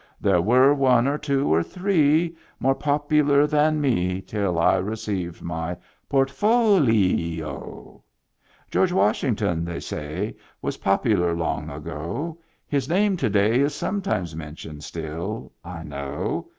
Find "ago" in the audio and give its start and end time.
11.69-12.39